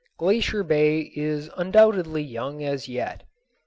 [0.17, 3.21] Glacier Bay is undoubtedly young as yet.